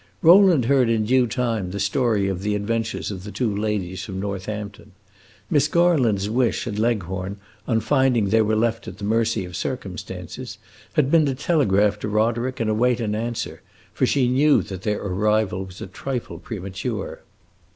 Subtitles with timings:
[0.23, 4.19] Rowland heard in due time the story of the adventures of the two ladies from
[4.19, 4.93] Northampton.
[5.47, 10.57] Miss Garland's wish, at Leghorn, on finding they were left at the mercy of circumstances,
[10.93, 13.61] had been to telegraph to Roderick and await an answer;
[13.93, 17.21] for she knew that their arrival was a trifle premature.